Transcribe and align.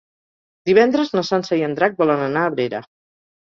Divendres 0.69 1.11
na 1.17 1.23
Sança 1.27 1.59
i 1.59 1.61
en 1.67 1.77
Drac 1.81 2.01
volen 2.01 2.25
anar 2.29 2.47
a 2.47 2.53
Abrera. 2.55 2.83